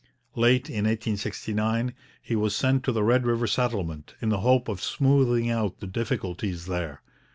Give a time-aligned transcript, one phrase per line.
[0.33, 1.93] Late in 1869
[2.23, 5.85] he was sent to the Red River Settlement, in the hope of smoothing out the
[5.85, 7.03] difficulties there.